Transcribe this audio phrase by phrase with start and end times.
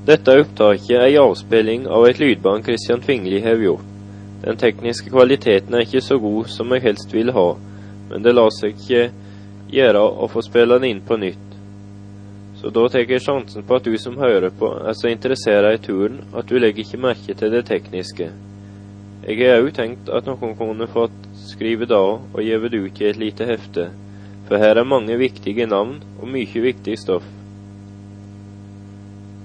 [0.00, 3.84] Dette opptaket er en avspilling av et lydbånd Christian Tvingli har gjort.
[4.40, 7.50] Den tekniske kvaliteten er ikke så god som jeg helst vil ha,
[8.08, 9.10] men det lar seg ikke
[9.68, 11.50] gjøre å få spille den inn på nytt.
[12.62, 15.82] Så da tar jeg sjansen på at du som hører på, er så interessert i
[15.84, 18.30] turen at du legger ikke merke til det tekniske.
[19.28, 23.10] Jeg har òg tenkt at noen kunne fått skrive da og gitt det ut i
[23.10, 23.90] et lite hefte,
[24.48, 27.28] for her er mange viktige navn og mye viktig stoff.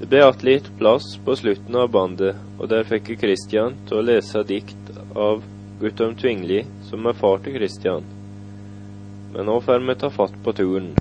[0.06, 3.98] Det ble att litt plass på slutten av bandet, og der fikk jeg Christian til
[3.98, 5.40] å lese dikt av
[5.82, 8.06] Guttorm Tvingli, som er far til Christian.
[9.34, 10.92] Men nå får vi ta fatt på turen.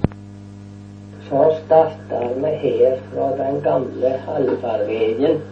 [1.29, 5.45] Så starter vi her fra den gamle allfarveien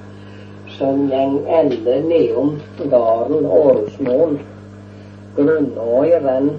[0.79, 4.43] som gjeng ende nedom gården Årosmoen.
[5.37, 6.53] Grunnåi renn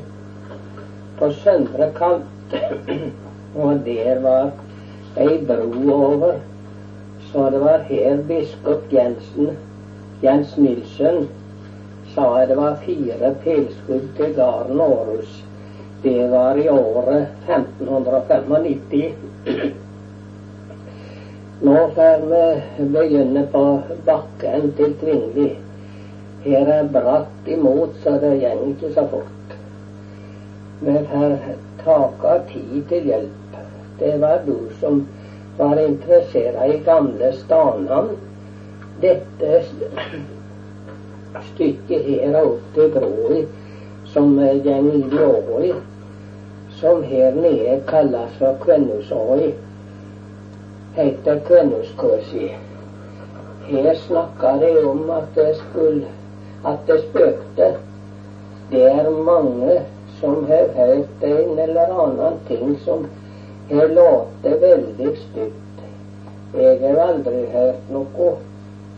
[1.18, 2.58] på søndre kant,
[3.66, 4.52] og der var
[5.18, 6.42] ei bro over
[7.34, 9.56] så det var her biskop Jensen,
[10.22, 11.28] Jens Nilsen
[12.16, 15.44] sa det var fire pilskudd til gården Århus.
[16.04, 19.14] Det var i året 1595.
[21.66, 22.44] Nå får vi
[22.98, 23.64] begynne på
[24.06, 25.50] bakken til Tvingli.
[26.44, 29.58] Her er bratt imot, så det går ikke så fort.
[30.84, 31.38] Vi får
[31.84, 33.60] taka tid til hjelp.
[34.00, 35.08] Det var du som
[35.58, 38.18] var interessert i gamle stanene.
[39.02, 39.64] Dette
[41.54, 43.42] stykket her oppe opp til broa
[44.14, 45.74] som går i Lågøy,
[46.80, 49.54] som her nede kalles for Kvennusåi,
[50.96, 52.52] heter Kvennuskåsi.
[53.66, 56.06] Her snakker de om at det, skulle,
[56.66, 57.74] at det spøkte.
[58.72, 59.82] Det er mange
[60.20, 63.08] som har hørt en eller annen ting som
[63.70, 65.84] det låter veldig stygt.
[66.54, 68.34] Jeg har aldri hørt noe.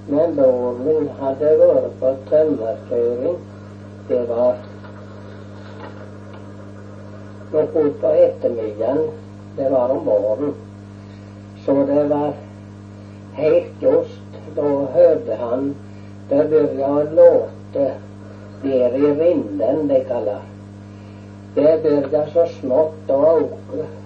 [0.08, 3.38] Men broren min hadde vært på tømmerkjøring.
[4.10, 4.60] Det var
[7.54, 9.02] noe på ettermiddagen.
[9.58, 10.54] Det var om våren.
[11.66, 12.34] Så det var
[13.40, 14.22] helt just.
[14.56, 15.74] Da hørte han
[16.30, 17.90] det begynte å låte
[18.64, 20.42] der i rinden, det kaller
[21.56, 21.76] det.
[21.84, 24.05] begynte så smått å øke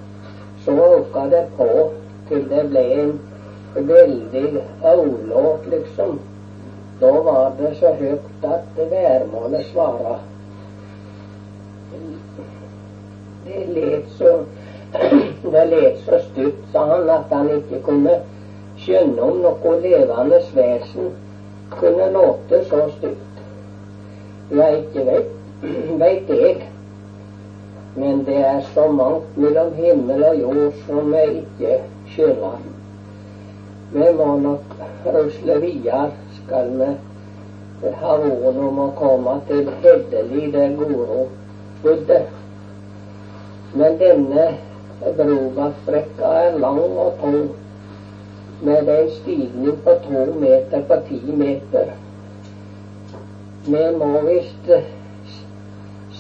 [0.66, 1.70] så åka det på
[2.30, 3.14] til det ble en
[3.76, 6.20] veldig aulåt, liksom.
[7.00, 10.18] Da var det så høyt at værmålet svara.
[13.46, 14.34] Det let så
[15.54, 18.20] det let så stygt, sa han, at han ikke kunne
[18.80, 21.14] skjønne om noe levende vesen
[21.70, 23.42] kunne låte så stygt.
[24.52, 25.34] Ja, ikke veit,
[26.04, 26.68] veit jeg.
[27.96, 31.80] Men det er så mangt mellom himmel og jord som vi ikke
[32.14, 32.60] skjønner.
[33.94, 36.90] Vi må nok rusle videre, skal vi
[38.02, 41.24] ha våren om å komme til Heddeli, der Goro
[41.84, 42.20] bodde.
[43.74, 44.46] Men denne
[45.00, 47.50] Brobakbrekka er lang og tung,
[48.62, 51.94] med en stigning på to meter på ti meter.
[53.66, 54.68] Vi må visst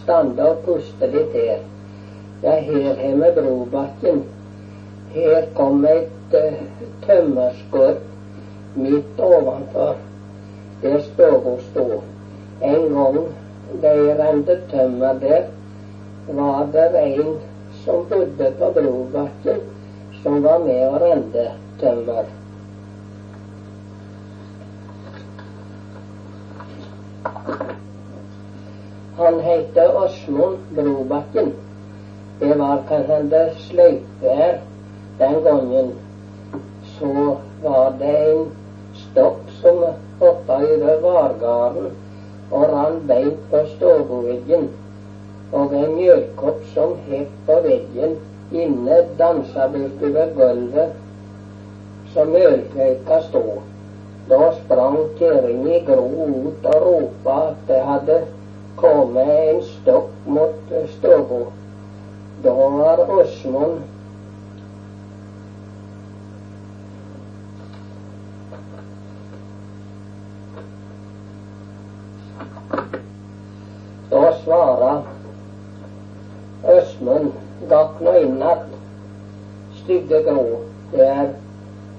[0.10, 1.60] stande og puste litt her.
[2.42, 4.24] Ja, her har vi Brobakken.
[5.14, 6.62] Her kom et uh,
[7.06, 8.00] tømmerskudd
[8.80, 10.00] midt ovenfor
[10.82, 12.02] der stua sto.
[12.62, 13.20] En gang
[13.84, 15.46] de rente tømmer der,
[16.34, 17.38] var det en
[17.84, 19.64] som bodde på Brobakken,
[20.24, 21.50] som var med og rente
[21.82, 22.26] tømmer.
[29.20, 31.52] Han heter Åsmund Brobakken.
[32.40, 34.36] Det var kanskje sløyfe
[35.18, 35.90] den gangen.
[37.00, 38.46] Så var det en
[39.02, 39.84] stokk som
[40.22, 41.92] hoppa over vargarden
[42.52, 44.70] og rant beint på stueveggen.
[45.52, 48.16] Og en mjølkopp som het på veggen
[48.56, 50.96] inne, dansa bortover gulvet
[52.16, 53.56] som mjølkøyka stod.
[54.32, 56.10] Da sprang Kjerring i Gro
[56.48, 58.22] ut og ropa at det hadde
[58.80, 61.46] kom med en stokk mot stua.
[62.44, 63.82] Da var Åsmund
[74.10, 75.02] Da svarer
[76.68, 77.32] Øsmund
[77.70, 78.66] gakk nå inn att,
[79.84, 80.46] stygge grå.
[80.92, 81.30] Det er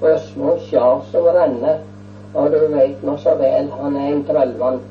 [0.03, 1.79] Øsmund sjal som renner,
[2.35, 4.83] og du veit nå så vel, han er en trollmann.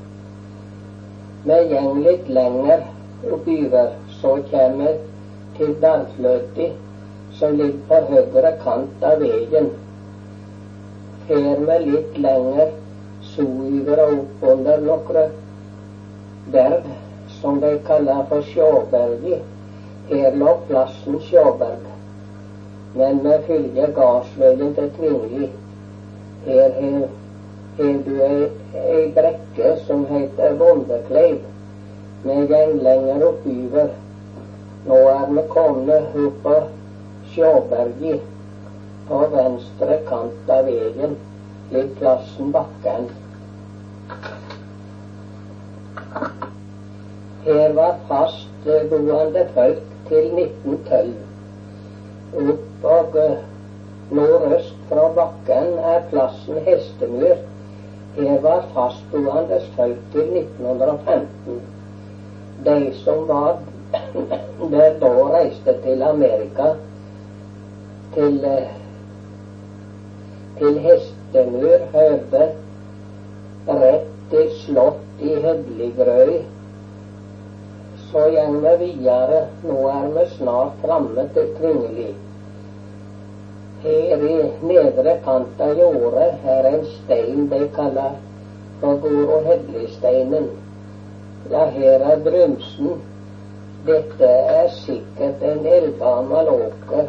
[1.44, 2.82] Vi går litt lenger
[3.32, 4.98] oppover, så kommer vi
[5.58, 6.72] til Dalfløti,
[7.40, 9.70] som ligger på høyre kant av veien.
[11.30, 12.72] her med litt lenger
[13.32, 15.36] sørover og oppunder noen
[16.54, 16.90] berg
[17.38, 19.46] som de kaller for Sjåberget.
[20.10, 21.86] Her lå plassen Sjåberg.
[22.98, 25.50] Men vi følger gardsveien til Tvingli.
[26.48, 27.08] Her har
[27.80, 31.40] du ei, ei brekke som heter Bondekleiv.
[32.24, 33.88] med går lenger oppover.
[34.88, 36.56] Nå er vi kommet opp på
[37.32, 38.26] Sjåberget
[39.08, 41.16] på venstre kant av veien,
[41.72, 43.08] litt plassen Bakken.
[47.46, 51.14] Her var fastboende folk til 1912.
[52.50, 53.16] Opp og
[54.12, 57.49] nordøst fra bakken er plassen Hestemyr.
[58.20, 61.62] Her var fastboende folk til 1915.
[62.66, 63.60] De som var
[64.74, 66.74] der da, reiste til Amerika,
[68.14, 68.40] til,
[70.60, 72.46] til hestemur, høve,
[73.68, 76.40] rett til slott i Hødligrøy
[78.12, 79.42] så går vi videre.
[79.64, 82.08] Nå er vi snart framme til Kvingeli.
[83.84, 84.38] Her i
[84.68, 88.18] nedre kant av jordet er en stein de kaller
[88.82, 90.50] for Goro Hedli-steinen.
[91.52, 93.00] Ja, her er Brumsen.
[93.88, 97.08] Dette er sikkert en eldgammel åker.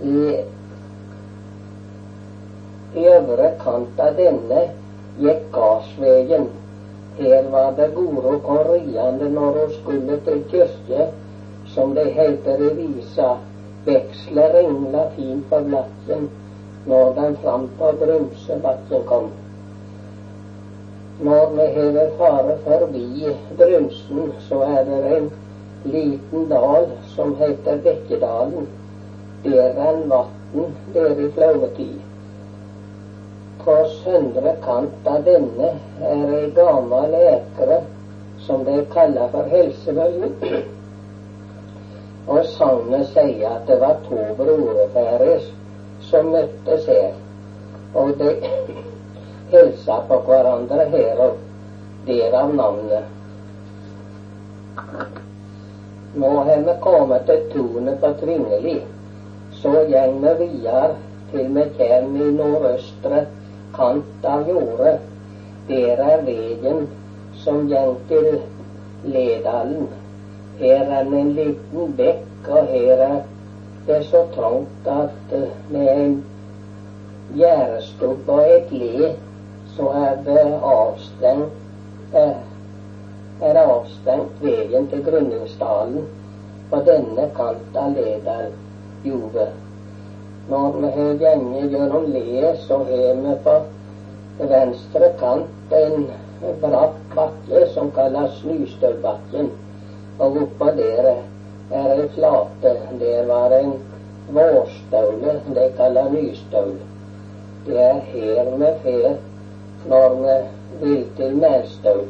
[0.00, 0.16] I,
[2.96, 4.66] I øvre kant av denne
[5.20, 6.48] gikk gardsveien.
[7.20, 11.10] Her var det Goro kom ryende når hun skulle til kyrkje,
[11.74, 13.36] som det heter i visa.
[13.84, 16.28] Veksler engla fint på blatten,
[16.86, 19.30] når den fram på Brumsebakken kom.
[21.20, 25.30] Når vi hever fare forbi Brumsen, så er det en
[25.84, 28.68] liten dal som heter Bekkedalen.
[29.44, 32.00] Der er en vatn der i flauetid.
[33.64, 35.70] På søndre kant av denne
[36.10, 37.82] er ei gammel ekre
[38.46, 40.36] som de kaller for Helsevøyen.
[42.26, 45.46] Og sagnet sier at det var to brorfærer
[46.10, 47.14] som møttes her.
[47.94, 48.34] Og de
[49.52, 51.38] hilsa på hverandre her, og
[52.06, 53.04] derav navnet.
[56.14, 58.80] Nå har vi kommet til tunet på Tvingeli.
[59.62, 60.94] Så går vi videre
[61.32, 63.24] til vi kommer i nordøstre
[63.76, 64.98] kant av jordet.
[65.68, 66.88] Der er veien
[67.44, 68.40] som går til
[69.04, 69.99] Ledalen.
[70.60, 73.18] Her er det en liten bekk, og her er
[73.86, 75.34] det så trangt at
[75.70, 76.16] med en
[77.36, 79.12] gjerdestubb og et le,
[79.76, 82.14] så er det avstengt
[83.40, 86.08] er det avstengt veien til Grunningsdalen
[86.70, 89.52] på denne kant leder Ledaljordet.
[90.50, 93.56] Når vi gått gjennom leet, så har vi på
[94.52, 96.06] venstre kant en
[96.60, 99.50] bratt bakke som kalles Snystølbakken.
[100.20, 101.10] Og oppå der
[101.70, 102.76] er ei flate.
[103.00, 103.74] Der var en
[104.28, 106.76] vårstaule, De kaller Nystaul.
[107.66, 109.16] Det er her vi fer
[109.88, 110.36] når vi
[110.80, 112.04] vil til Mælstøl.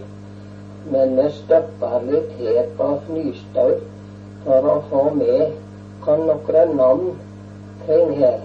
[0.91, 3.75] Men vi stopper litt her på Nystøl
[4.45, 5.51] for å få med
[6.07, 7.11] noen navn
[7.85, 8.41] kring her.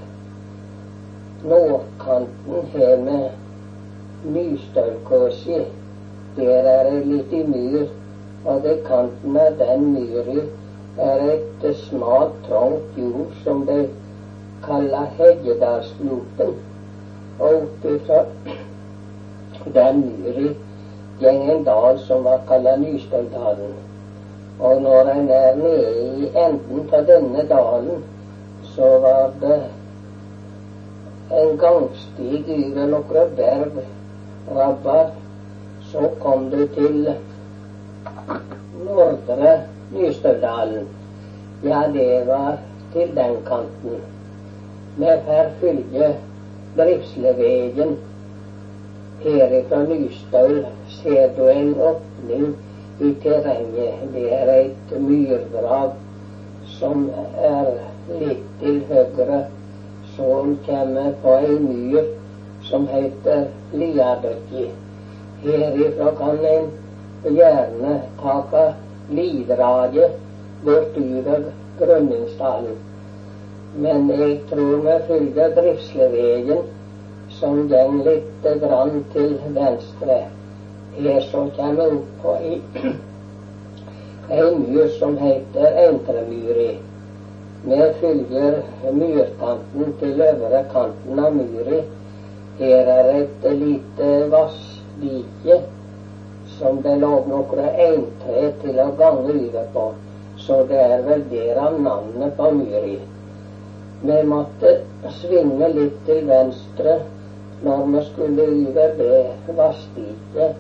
[1.45, 3.29] Nordkanten her med
[4.35, 5.61] Nystølkåsi.
[6.35, 8.04] Der er ei lita myr, og
[8.45, 10.43] ved kanten av den myra
[10.97, 13.79] er et smalt, trangt jord som de
[14.65, 16.53] kaller Heggedalsgropen.
[17.39, 18.21] Og utifra
[19.73, 20.53] den myra
[21.19, 23.73] går en dal som var kalla Nystøldalen.
[24.59, 28.03] Og når en er nede i enden av denne dalen,
[28.75, 29.61] så var det
[31.31, 33.79] en gangstig over noen berg,
[34.55, 35.15] rabbar.
[35.91, 37.15] Så kom du til
[38.85, 39.55] nordre
[39.93, 40.87] Nystøvdalen.
[41.63, 42.57] Ja, det var
[42.93, 44.01] til den kanten.
[44.97, 46.15] Vi får følge
[46.77, 47.97] Drifslevegen.
[49.23, 50.65] Herifra Nystøl
[51.01, 52.55] ser du en åpning
[52.99, 53.93] i terrenget.
[54.13, 55.91] Det er et myrdrag
[56.79, 57.71] som er
[58.19, 59.45] litt til høyre,
[60.15, 60.31] så
[60.67, 62.09] kommer på ei myr
[62.69, 64.69] som heter Liadøkki.
[65.43, 66.69] Herifra kan en
[67.29, 68.73] gjerne ta
[69.09, 70.19] lidraget
[70.65, 72.77] bortover Grønningsdalen.
[73.75, 76.61] Men jeg tror vi følger drivslevegen
[77.39, 80.19] som den litt grann til venstre.
[80.95, 82.61] Her så kommer vi på ei,
[84.31, 86.69] ei myr som heter Entremyri.
[87.65, 88.61] Vi følger
[88.93, 91.81] myrkanten til øvre kanten av myri.
[92.59, 95.63] Her er et lite vassdike
[96.57, 99.89] som det lå noen eintre til å gange livet på.
[100.45, 102.97] Så det er vel derav navnet på myri.
[104.05, 104.71] Vi måtte
[105.19, 106.99] svinge litt til venstre
[107.65, 110.59] når vi skulle over det vassdiket,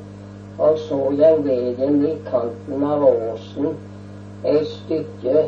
[0.57, 3.75] og så gikk veien i kanten av åsen
[4.45, 5.43] et stykke,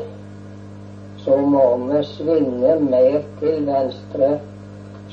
[1.24, 4.36] så må vi svinge mer til venstre,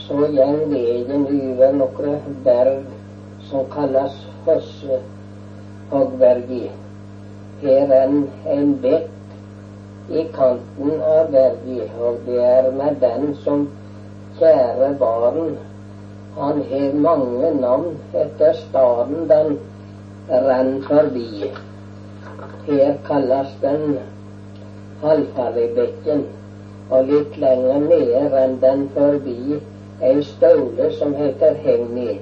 [0.04, 2.86] så jeg veien over noen berg
[3.48, 5.13] som kalles Høssehoggbergi.
[5.94, 8.08] Her er
[8.52, 13.68] en bekk i kanten av berget, og det er med den som
[14.40, 15.54] kjære barn
[16.38, 17.92] han har mange navn
[18.24, 19.58] etter staden den
[20.48, 21.50] renn forbi.
[22.66, 23.98] Her kalles den
[25.04, 26.24] Halvfarligbekken,
[26.90, 29.60] og litt lenger nede renn den forbi
[30.02, 32.18] ei støle som heter Hegni.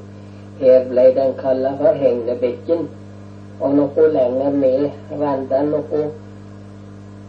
[0.61, 2.91] Her ble den kalla for Hegnebekken,
[3.71, 4.91] noe lenger ned
[5.21, 6.03] renn det noe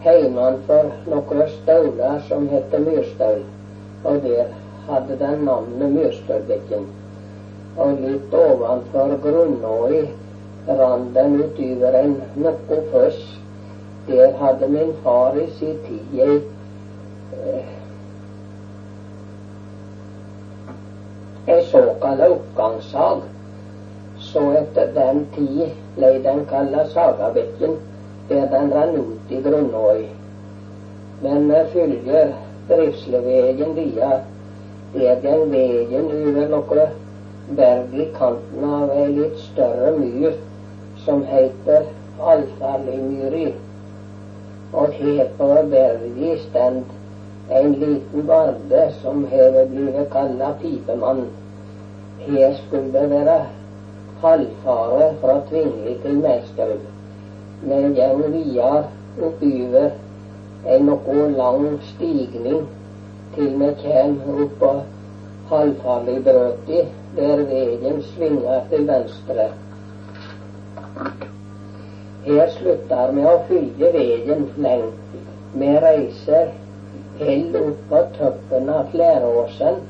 [0.03, 3.43] heimanfor noen stauler som heter Myrstaul,
[4.03, 4.51] og der
[4.87, 6.89] hadde den navnet Mjøstadbekken.
[7.77, 10.01] Og litt ovenfor Grunnåi
[10.67, 13.21] rant den utover en noe foss.
[14.07, 16.41] Der hadde min far i sin tid ei
[17.37, 17.71] eh,
[21.47, 23.23] ei oppgangssag.
[24.19, 27.77] Så etter den tid ble den kalla Sagabekken,
[28.29, 30.05] der den rann ut i Grunnåi.
[31.21, 32.33] Men følger
[32.69, 34.11] Drifslevegen via
[34.95, 36.87] er den veien over noe
[37.57, 40.35] berg i kanten av ei litt større myr
[41.05, 41.87] som heter
[42.33, 43.47] Alfallimyri.
[44.73, 46.93] Og her på berget stend
[47.49, 51.25] en liten barde som har blitt kalla Pipemann.
[52.27, 53.41] Her skulle det være
[54.23, 56.85] halvfare fra Tvingli til Mesthaug.
[57.63, 58.85] Men gjeng videre
[59.21, 59.91] oppover
[60.75, 62.63] en noe lang stigning
[63.35, 64.71] til vi kommer opp på
[65.49, 66.81] halvfarligbrøti,
[67.17, 69.49] der veien svinger til venstre.
[72.23, 75.17] Her slutter vi å følge veien lengt.
[75.53, 76.53] Vi reiser
[77.19, 79.83] helt opp på toppen av Flæråsen,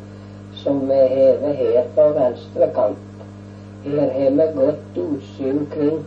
[0.64, 3.13] som vi hever her på venstre kant.
[3.84, 6.06] Her har vi godt utsyn kring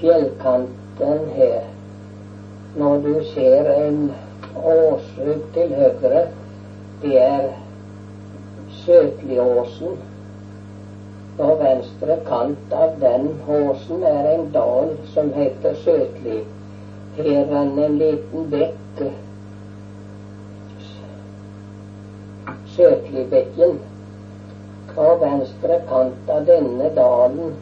[0.00, 1.60] fjellkanten her.
[2.76, 4.12] Når du ser en
[4.64, 6.22] åse til høyre,
[7.02, 7.46] det er
[8.84, 10.00] Søtliåsen.
[11.36, 16.40] På venstre kant av den åsen er en dal som heter Søtli.
[17.16, 19.02] Her renner en liten bekk.
[22.76, 23.82] Søtlibekken.
[24.94, 27.54] På venstre kant av denne dalen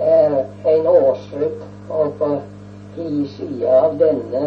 [0.00, 0.34] er
[0.72, 2.28] en åsrygg, og på
[2.96, 4.42] hi side av denne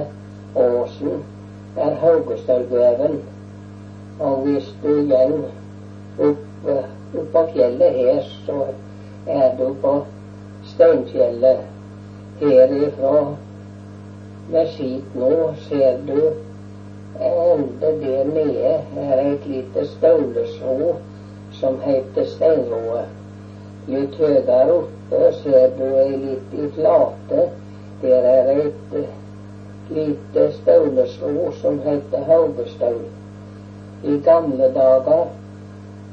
[0.66, 1.24] åsen
[1.78, 3.18] er Haugestølveven.
[4.20, 5.34] Og hvis du går
[6.28, 8.60] opp, opp på fjellet her, så
[9.40, 9.98] er du på
[10.76, 11.66] Steinfjellet.
[12.40, 13.18] Herifra
[14.54, 15.34] med skip nå
[15.68, 16.20] ser du
[17.18, 20.96] enda der nede er et lite staulesrå
[21.60, 23.14] som heter Steinrået.
[23.88, 27.50] Litt høyere oppe ser du ei lita flate.
[28.02, 28.98] Der er et
[29.90, 33.08] lite staulesrå som heter Haugestaul
[34.04, 35.26] i gamle dager,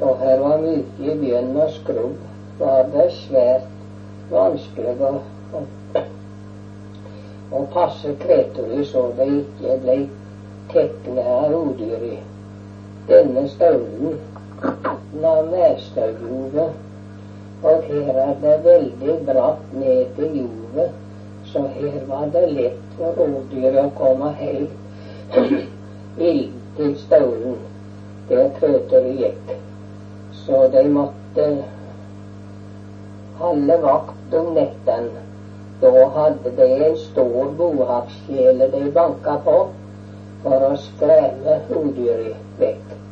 [0.00, 2.16] da her var mye i byen og skrubb,
[2.58, 3.66] var det svært
[4.30, 5.10] vanskelig å,
[5.58, 5.62] å,
[7.58, 9.98] å passe kreturet så det ikke ble
[10.72, 12.06] tekna av rovdyr.
[13.10, 14.16] Denne staulen
[14.64, 16.70] av nærstaugjordet,
[17.64, 20.90] og her er det veldig bratt ned til jordet,
[21.52, 25.38] så her var det lett for rovdyret å komme helt
[26.30, 27.62] inn til staulen
[28.28, 29.54] der Krøter gikk.
[30.44, 31.46] Så de måtte
[33.38, 35.22] holde vakt om nettene.
[35.82, 39.56] Da hadde de en stor bohavskjele de banka på
[40.44, 43.03] for å skremme rovdyret vekk.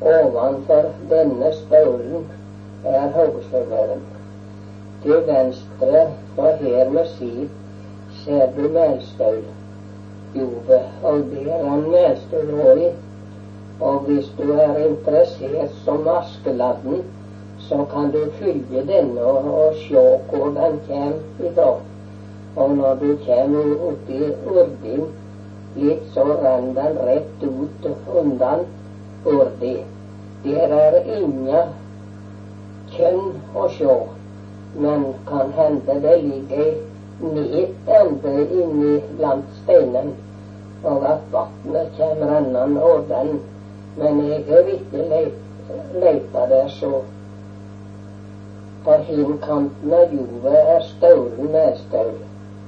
[0.00, 2.26] Ovenfor denne staulen
[2.84, 4.02] er hovedstøvleren.
[5.02, 6.02] Til venstre
[6.34, 7.50] for her med skip
[8.24, 9.42] ser du Melstaul.
[10.34, 12.92] Jove, og der er Melstaul òg
[13.80, 17.02] og hvis du er interessert som Askeladden,
[17.58, 21.70] så kan du følge denne og, og se hvor den kommer ifra.
[22.56, 25.06] Og når du kommer oppi Urdin,
[25.76, 27.86] Litt så renner den rett ut
[28.20, 28.62] undan
[29.26, 29.76] Urdi.
[30.44, 31.62] Der er inga
[32.94, 33.96] kjønn å sjå,
[34.84, 36.68] men kan hende det ligger
[37.20, 40.12] ned ende inni blant steinen,
[40.84, 43.40] og at vatnet kjem rennende over den.
[43.96, 45.02] Men jeg har ikke
[46.04, 47.00] leita der så.
[48.84, 52.14] På hinkanten av jorda er staulen medstaul.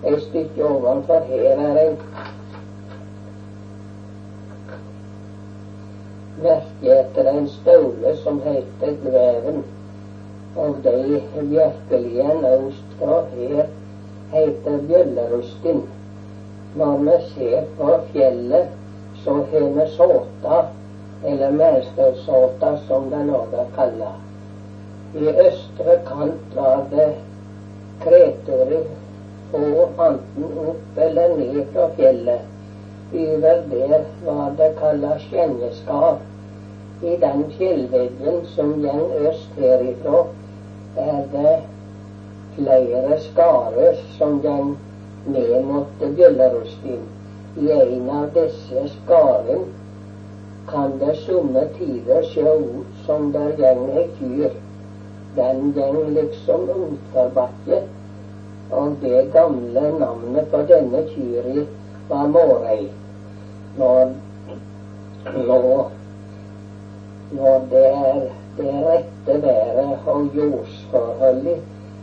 [0.02, 2.00] Et stykke ovenfor her er en
[6.42, 9.62] merke etter en staule som heter Greven.
[10.56, 10.94] Og de
[11.34, 13.66] virkelige øst fra her
[14.32, 15.82] heter Bjøllerustin.
[16.74, 18.66] Når vi ser på fjellet,
[19.24, 20.64] så har vi såta,
[21.24, 24.12] eller mestersåta som den òg er kalla.
[25.14, 27.08] I østre kant var det
[28.02, 28.84] kreturer
[29.56, 32.57] og anten opp eller ned fra fjellet.
[33.12, 36.18] Over der var det kalles skjenneskar.
[37.02, 40.26] I den fjellveggen som går øst herifra,
[40.96, 41.54] er det
[42.56, 44.74] flere skarer som går
[45.26, 47.00] ned mot Bjøllerostin.
[47.56, 49.64] I en av disse skaren
[50.68, 54.52] kan det somme tider se ut som der går ei kyr.
[55.36, 57.82] Den går liksom utforbakke,
[58.70, 61.66] og det gamle navnet på denne kyri
[62.08, 62.88] var Mårei.
[63.78, 64.12] Når,
[65.34, 65.90] når,
[67.30, 68.20] når det er
[68.58, 71.58] det rette været og jordsforholdet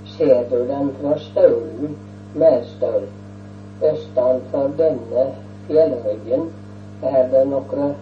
[0.05, 1.98] ser du den fra Staulen,
[2.36, 3.08] Mæstøl.
[3.91, 5.25] Østanfor denne
[5.67, 6.53] fjellryggen
[7.03, 7.96] er det noen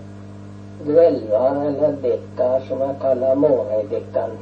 [0.86, 4.38] dvelver eller dekker som er kalt Mårøydekkan.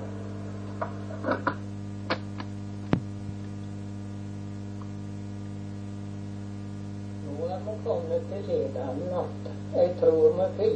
[7.23, 9.51] Nå er vi kommet til Ledalen att.
[9.75, 9.89] Jeg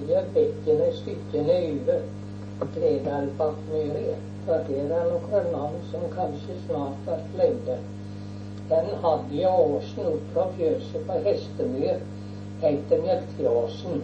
[0.05, 1.99] tror vi følger bekkene stykkene over.
[2.59, 4.15] Bredalbakkmyra,
[4.45, 7.77] for det er noen navn som kanskje snart blir glemte.
[8.69, 11.99] Den hadde jeg åsen opp fra fjøset på Hestemyr,
[12.61, 14.03] heter Mjølkeåsen.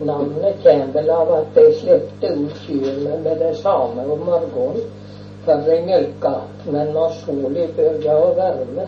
[0.00, 4.84] Navnet kommer vel av at de slepte ut kyrne med det samme om morgenen
[5.44, 6.34] for de mjølka,
[6.66, 8.86] men når sola begynte å varme,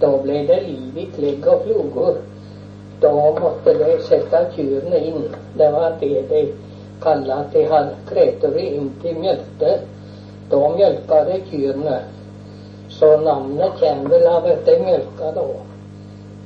[0.00, 2.22] da ble det liv i klegg og ploger.
[3.00, 5.24] Da måtte de sette kyrne inn.
[5.56, 6.42] Det var det de
[7.00, 9.74] kalte at de hadde kretere inn til mjølkte.
[10.50, 11.98] Da mjølka de kyrne.
[12.90, 15.48] Så navnet kommer vel av at de mjølka da.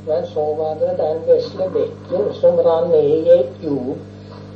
[0.06, 4.02] Men så var det den vesle bekken som rann ned i et jord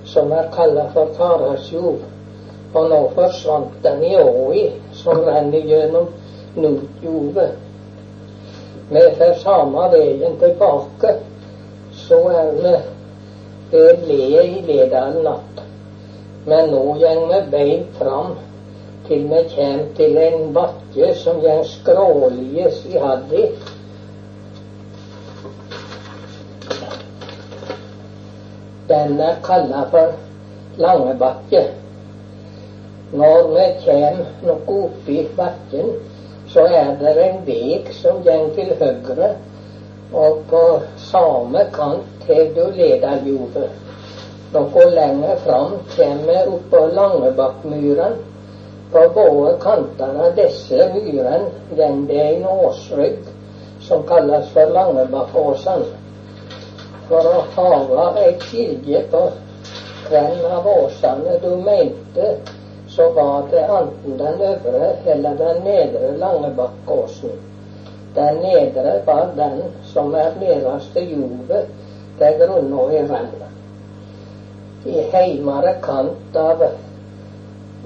[0.08, 2.04] som er kalt for Tarasjord.
[2.74, 6.10] Og nå forsvant den i åi som renner gjennom
[6.54, 7.56] Notjordet.
[8.90, 11.14] Vi får samme veien tilbake,
[12.08, 12.76] så er vi
[13.70, 15.58] Det ble i Ledalen natt.
[16.48, 18.30] Men nå går vi beint fram
[19.08, 23.42] til vi kjem til en bakke som går skråliges i haddi.
[28.88, 30.16] Den er kalla for
[30.80, 31.62] Langebakke.
[33.12, 35.92] Når vi kjem noe oppi bakken,
[36.48, 39.34] så er det en veg som går til høgre,
[40.12, 40.62] og på
[40.96, 43.70] samme kant har du Ledaljovet.
[44.52, 48.14] Noe lenger fram kommer oppå Langebakkmyren.
[48.92, 53.18] På både kantene av disse myrene går det en åsrygg
[53.84, 55.84] som kalles for Langebakkåsen.
[57.08, 59.20] For å hage et skilje på
[60.08, 62.32] hvem av åsene du mente,
[62.88, 67.36] så var det enten den øvre eller den nedre Langebakkåsen.
[68.18, 69.60] Den nedre var den
[69.92, 71.68] som er nederst til jordet,
[72.18, 73.48] der grunna er rennet
[74.86, 76.62] i heimare kant av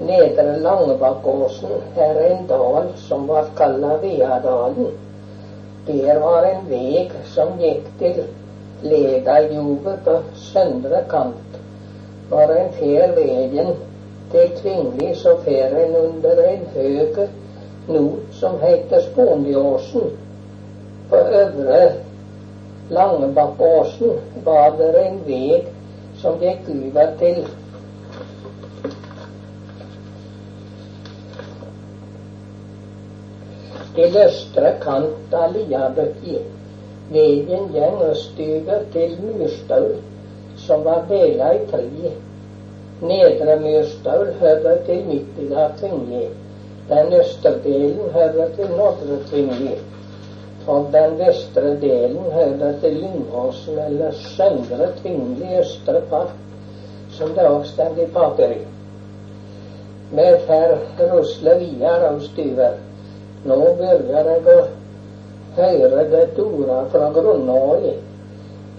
[0.03, 1.73] Nedre Langebakkåsen
[2.05, 4.91] er en dal som var kalla Veadalen.
[5.87, 8.23] Der var en veg som gikk til
[8.83, 10.15] Ledaljovet på
[10.45, 11.59] søndre kant.
[12.31, 13.71] Når en fer vegen
[14.31, 17.23] til Tvingli, så fer en under en høg
[17.87, 20.11] not som heter Spondiåsen.
[21.13, 21.91] På øvre
[22.89, 24.11] Langebakkåsen
[24.45, 25.59] var det en vei
[26.21, 27.37] som gikk over til
[33.99, 36.41] til østre kant av Liabøkki.
[37.13, 39.95] Veien gjeng østover til Myrstaul,
[40.65, 42.13] som var dela i tre.
[43.05, 46.27] Nedre Myrstaul hører til midten av Tvingli.
[46.89, 49.81] Den østre delen hører til Nordre Tvingli.
[50.67, 56.37] Og den vestre delen hører til Lyngåsen eller Søndre Tvingli østre Park,
[57.11, 58.53] som det også står i papir.
[60.13, 60.77] Vi får
[61.11, 62.79] rusle videre styver.
[63.45, 64.59] Nå begynner jeg å
[65.57, 67.99] høre det ordet fra grunnåret.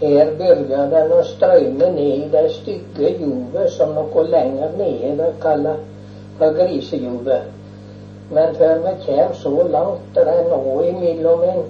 [0.01, 5.83] Her begynner den å strømme ned i det stygge jordet som noe lenger nede kaller
[6.38, 7.51] for grisejovet.
[8.31, 11.65] Men før vi kommer så langt, det er nå imellom en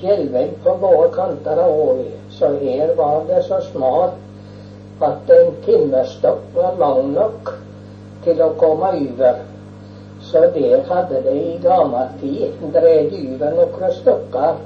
[0.00, 6.46] fjellvegg på våre kanter av åi, så her var det så smalt at en timmerstokk
[6.54, 7.52] var lang nok
[8.24, 9.42] til å komme over.
[10.30, 14.58] Så der hadde de i gammel tid dreid over noen stokker,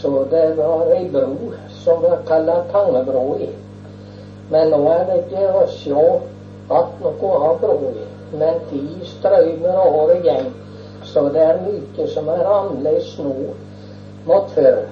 [0.00, 1.52] så det var ei bro
[1.84, 3.48] som var kalla Tangebroa.
[4.50, 6.04] Men nå er det ikke å sjå
[6.68, 10.52] att noe av broa men de strømmer over igjen.
[11.04, 13.34] Så det er mye som er annerledes nå
[14.26, 14.82] mot før.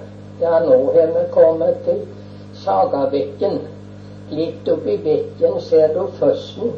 [0.41, 2.03] Ja, nå har vi kommet til
[2.65, 3.61] Sagabekken.
[4.31, 6.75] Litt oppi bekken ser du fossen.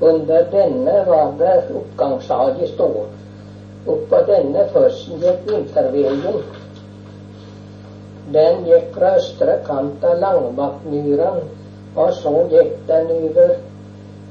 [0.00, 2.88] Under denne var det oppgangshage stå.
[3.88, 6.42] Oppå denne fossen gikk vinterveien.
[8.32, 11.40] Den gikk fra østre kant av Langbakkmyran
[11.96, 13.54] og så gikk den over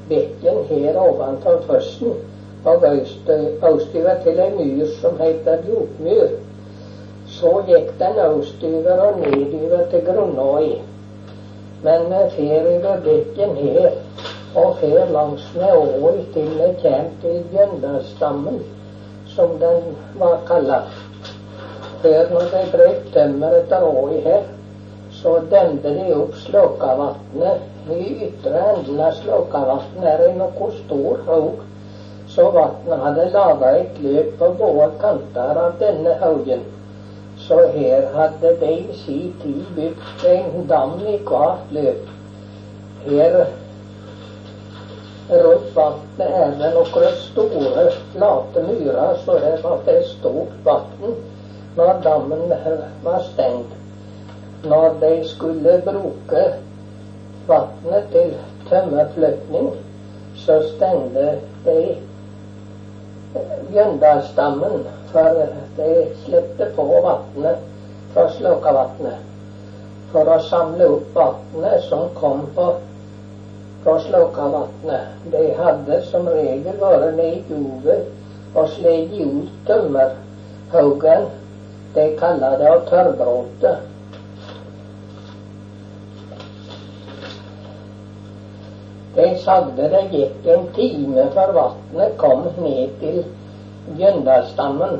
[0.08, 2.14] bekken her ovenfor fossen
[2.64, 6.28] og østover til en myr som heter Djupmyr.
[7.26, 10.68] Så gikk den østover og nedover til Grunnøy.
[11.82, 13.90] Men vi fer over bekken her
[14.56, 18.62] og fer langs med åa til vi kommer til Bjøndalsstammen,
[19.26, 20.80] som den var kalla.
[22.02, 24.42] Her når de brøt tømmer etter åa her,
[25.22, 27.66] så dømte de opp Slåkavatnet.
[27.90, 31.62] I ytre enden av Slåkavatnet er det noe stor haug,
[32.28, 36.66] så vatnet hadde laga et løp på begge kanter av denne haugen.
[37.38, 42.12] Så her hadde de i sin tid bygd en dam i hvert løp.
[43.06, 43.38] Her
[45.30, 51.18] rundt vannet er det noen store, flate myrer, så det var et stort vann
[51.78, 52.48] når dammen
[53.04, 53.77] var stengt
[54.64, 56.42] når de skulle bruke
[57.48, 58.34] vannet til
[58.70, 59.70] tømmerflytning,
[60.36, 61.30] så stengte
[61.64, 61.96] de
[63.70, 65.40] Bjøndalsdammen, for
[65.76, 65.94] de
[66.24, 67.64] slippte på vannet
[68.12, 69.24] fra Slåkavatnet
[70.12, 72.68] for å samle opp vannet som kom på
[73.82, 75.18] fra Slåkavatnet.
[75.32, 77.98] De hadde som regel vært ned i jordet
[78.54, 81.28] og slet ut tømmerhaugen.
[81.94, 83.74] De kaller det å tørrbråte.
[89.38, 93.18] De sagde det gikk en time før vannet kom ned til
[93.98, 94.96] Gjøndalsdammen.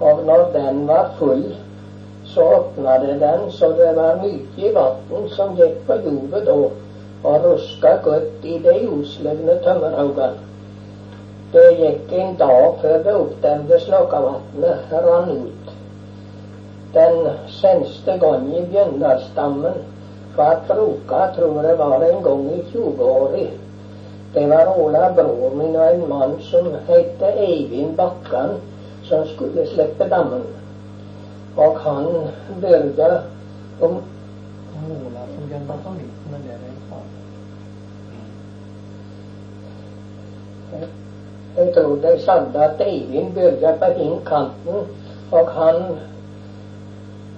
[0.00, 1.42] Og når den var full,
[2.34, 6.54] så åpna det den så det var mye vann som gikk på jordet da,
[7.24, 10.38] og ruska godt i de uslevne tømmerhaugene.
[11.52, 15.74] Det gikk en dag før det oppdemte Slåkavatnet rant ut.
[16.94, 17.26] Den
[17.58, 19.82] senste gang i Bjøndalsdammen
[20.36, 23.44] Hvert uke tror jeg var en gang i 20-åra.
[24.34, 28.50] Det var Ola bror min og en mann som het Eivind Bakkan,
[29.04, 30.42] som skulle slippe dammen.
[31.56, 32.06] Og han
[32.62, 33.10] byrja
[33.80, 37.06] om Ola som den batalitten, men det er en sak.
[41.56, 44.88] Jeg tror de sa at Eivind byrja på den kanten,
[45.32, 45.76] og han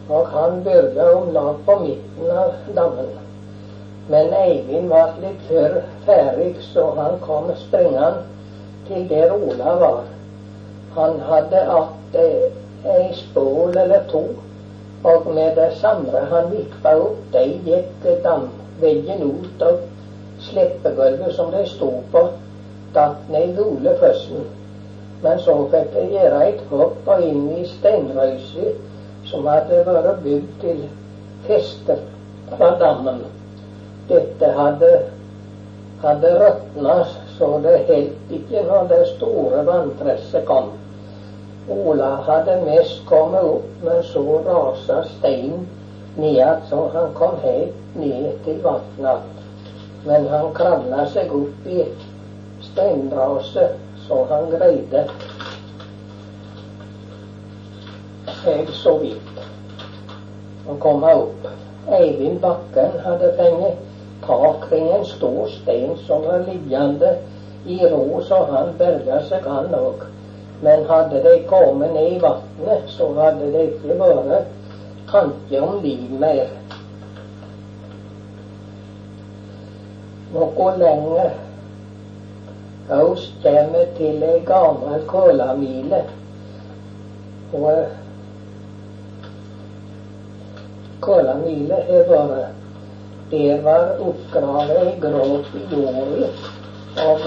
[0.08, 3.12] og han burde om lag på midten av dammen.
[4.08, 8.26] Men Eivind var litt før ferdig, så han kom springende
[8.88, 10.02] til der Ola var.
[10.94, 12.16] Han hadde att
[12.84, 14.24] ei spål eller to,
[15.04, 19.80] og med det samme han vippa opp, de gikk damveggen ut av
[20.40, 22.26] sleppegulvet som de sto på,
[22.94, 24.44] datt ned i gule fossen.
[25.22, 28.93] Men så fikk de gjøre et hopp og inn i steinrøyset
[29.34, 30.84] som hadde vært bygd til
[31.48, 32.02] fester
[32.52, 33.24] fra dammen.
[34.08, 34.90] Dette hadde,
[36.04, 36.96] hadde råtna
[37.34, 40.70] så det helt ikke når det store vannpresset kom.
[41.68, 45.64] Ola hadde mest kommet opp, men så rasa steinen
[46.20, 49.30] ned så han kom helt ned til vannet.
[50.06, 51.86] Men han kravla seg opp i
[52.68, 55.08] steinraset så han greide
[58.46, 59.42] jeg så vidt
[60.68, 61.46] å komme opp.
[61.92, 63.80] Eivind Bakken hadde fengt
[64.24, 67.16] tak ved en stor stein som var liggende
[67.66, 70.04] i ro, så han berga seg, han òg.
[70.64, 74.52] Men hadde de kommet ned i vannet, så hadde det ikke vært
[75.10, 76.48] tanke om liv mer.
[80.34, 81.34] Noe lenger
[82.90, 86.00] øst kommer til ei gammel kålamile.
[87.54, 88.03] Og
[91.06, 92.60] har vært
[93.30, 96.28] Der var oppgravet i gråt i jorda
[97.02, 97.24] av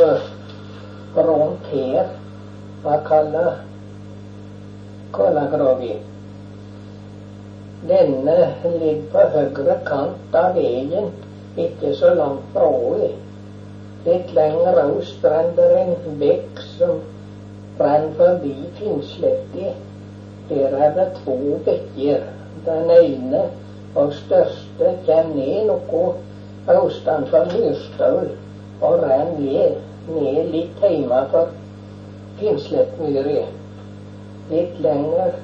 [1.27, 2.05] rånt her
[2.83, 3.47] var kalla
[5.11, 5.95] Kålagrovi.
[7.89, 11.11] Denne ligger på høyre kant av veien,
[11.57, 13.11] ikke så langt fra åi.
[14.05, 16.99] Litt lenger øst renner en bekk som
[17.77, 19.71] renner forbi Finnsletti.
[20.49, 22.27] Der er det to bekker.
[22.65, 23.47] Den ene
[23.97, 26.01] og største kjem ned noe
[26.69, 28.27] avstand fra Myrstøl
[28.81, 31.53] og renner ned, ned litt hjemme for
[32.39, 33.39] Finnslettmyri.
[34.51, 35.39] Litt lenger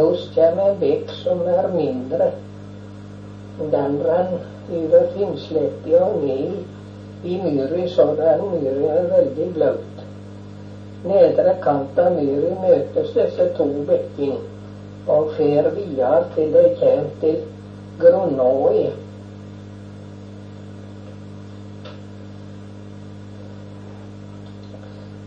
[0.00, 2.28] øst kjem en bekk som er mindre.
[3.72, 4.36] Den renn
[4.80, 10.04] over Finnsletti og ned i myri, så den myri er veldig blaut.
[11.08, 14.40] Nedre kant av myri møtes disse to bekkene
[15.14, 17.42] og fer videre til de kjem til
[18.00, 18.90] Grunnåi.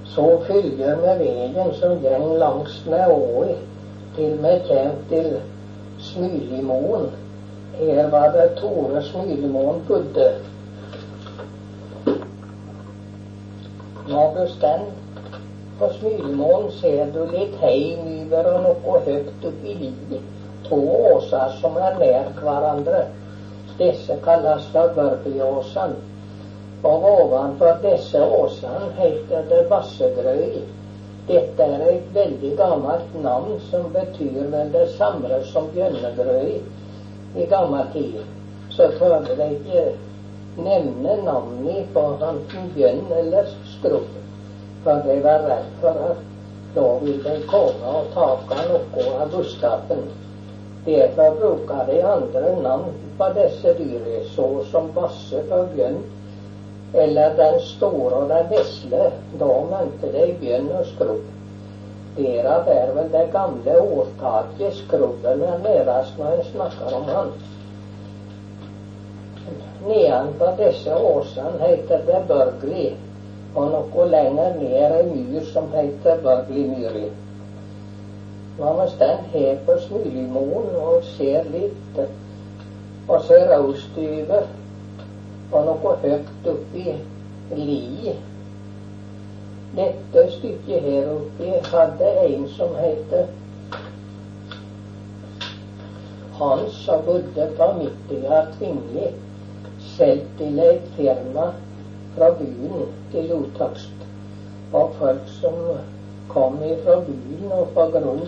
[0.06, 3.56] Så følger vi veien som går langs med åi
[4.15, 5.39] til vi kommer til
[5.99, 7.12] Smylimoen.
[7.77, 10.32] Her var det Tore Smylimoen bodde.
[14.10, 14.88] Når du står
[15.80, 20.37] på Smylimoen, ser du litt heimuver og noe høyt oppi livet.
[20.69, 20.80] To
[21.13, 23.03] åser som er nær hverandre.
[23.80, 25.93] Disse kalles for Børbyåsen.
[26.84, 30.60] Og ovenfor disse åsene heter det Vassegrøy.
[31.27, 36.60] Dette er et veldig gammelt navn som betyr vel det samme som Bjørnegrøy
[37.36, 38.19] i gammel tid.
[38.71, 39.88] Så tør de ikke
[40.58, 44.08] nevne navnet på enten bjørn eller skrubb,
[44.84, 46.23] for de var redd for at
[46.75, 48.30] da vil de komme og ta
[48.69, 50.08] noe av buskapen.
[50.88, 55.43] Derfor bruker de andre navn på disse dyra, så som basse
[56.93, 61.26] eller den store og den vesle, da mente de bjørn og skrubb.
[62.17, 67.36] Derav er vel det gamle ordtaket 'skrubben er nederst når en snakker om han'.
[69.88, 72.89] Nedenfor disse åsene heter det Børgli,
[73.56, 77.10] og noe lenger ned ei myr som heter Børglimyri.
[78.57, 81.99] Når vi står her på Smylimoen og ser litt,
[83.07, 84.47] og ser østover
[85.51, 86.95] og noe høyt oppi
[87.59, 88.13] li.
[89.77, 93.13] Dette stykket her oppi hadde en som het
[96.39, 99.05] Hans som bodde på Midtøya Tvingli,
[99.93, 101.47] solgt til et firma
[102.17, 104.03] fra byen til Otakst.
[104.73, 105.61] Og folk som
[106.29, 108.27] kom fra byen og på grunn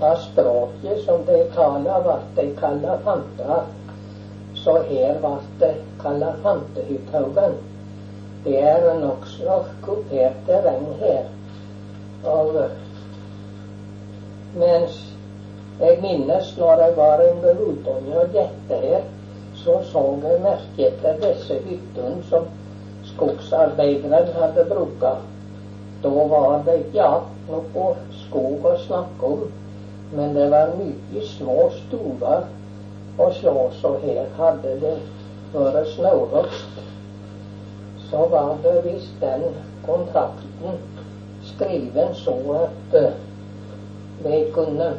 [0.00, 3.68] av språket som de taler, ble de kalla fanter.
[4.64, 5.70] Så her ble de
[6.02, 7.56] kalla Fantehythaugen.
[8.44, 11.26] Det er nokså kupert terreng her.
[12.24, 12.58] Og
[14.54, 14.98] mens
[15.80, 19.04] jeg minnes når jeg var en berutonje og gjette her,
[19.64, 22.48] så så jeg merke etter disse hyttene som
[23.12, 25.06] skogsarbeideren hadde brukt.
[26.02, 27.88] Da var det ikke igjen noe
[28.24, 29.42] skog å snakke om,
[30.12, 32.46] men det var mye små stuer
[33.18, 34.96] å se, så her hadde det
[35.52, 36.80] vært snauhogst.
[38.10, 39.46] Så var det visst den
[39.86, 40.80] kontrakten
[41.48, 42.96] skriven så at
[44.24, 44.92] vi kunne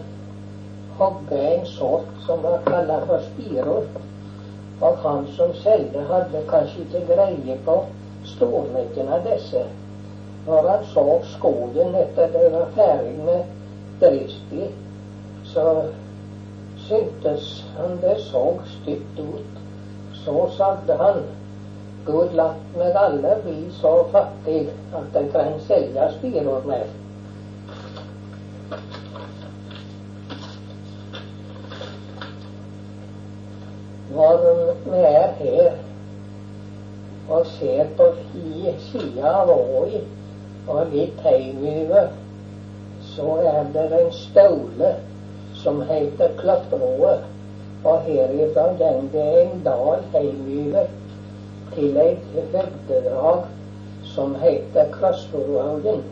[0.97, 3.86] hogge en sort som var kalt for spiror.
[4.82, 7.78] Og han som solgte, hadde kanskje ikke greie på
[8.34, 9.62] storleken av disse.
[10.47, 11.06] Når han så
[11.38, 13.45] skogen etter det var ferdig med
[14.02, 14.73] driften,
[15.54, 15.84] så
[16.88, 19.46] syntes han det så stygt ut.
[20.13, 21.24] Så sagde han
[22.06, 24.66] Gud latt meg alle bli så fattig
[24.98, 26.89] at de kan selge spiror med.
[34.13, 34.44] Når
[34.84, 35.72] vi er her
[37.30, 38.10] og ser på
[38.89, 40.04] sida av åi
[40.68, 42.12] og litt heimover,
[43.16, 44.94] så er det en staule
[45.63, 47.23] som heter Klapprået.
[47.84, 50.86] Og herifra går det en dal heimover
[51.76, 53.45] til et høgdedrag
[54.15, 56.04] som heter Krastorhaugen.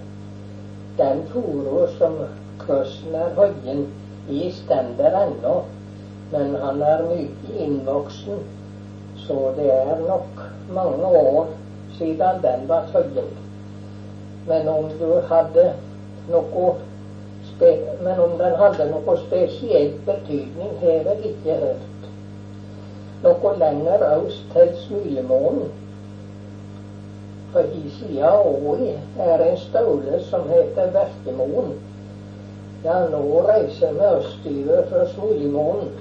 [0.98, 2.16] den foro som
[2.60, 3.86] krossen er høyen
[4.30, 5.62] i, stender ennå.
[6.32, 8.44] Men han er mye innvoksen,
[9.26, 11.48] så det er nok mange år
[11.98, 13.32] siden den var høyen.
[14.48, 15.72] Men om du hadde
[16.32, 16.76] noe
[18.02, 22.08] men om den hadde noe spesielt betydning, har jeg ikke hørt.
[23.22, 25.70] Noe lenger øst til Smylemånen,
[27.54, 28.82] på hi sida òg
[29.20, 31.74] er en støle som heter Verkemoen.
[32.86, 35.92] Ja, nå reiser vi østover fra Smylemånen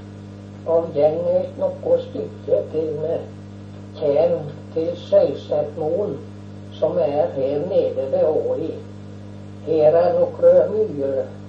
[0.67, 3.19] og går et noe stykke til vi
[3.99, 6.17] kommer til Sølsettmoen
[6.79, 8.71] som er her nede ved Åri.
[9.67, 11.40] Her er noen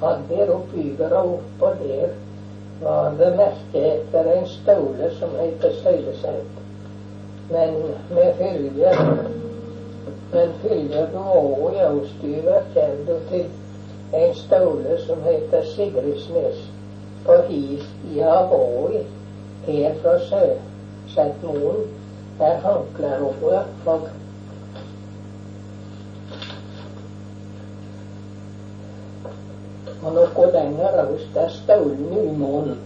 [0.00, 0.18] myrer.
[0.28, 2.08] Hadde oppbyggere oppå der
[2.82, 6.52] var det merke etter en staule som heter Søylesett.
[7.50, 7.74] Men
[8.10, 8.96] vi følger
[10.32, 10.48] men
[11.12, 11.82] du òg i
[12.74, 13.46] kommer du til
[14.14, 16.58] en staule som heter Sigridsnes.
[17.24, 17.84] På His
[18.22, 19.06] av Åri,
[19.66, 21.86] her fra Søsettmoen,
[22.40, 22.60] er
[30.06, 32.76] Hanklerordet for Og noe lenger øst er Staulen Nymoen.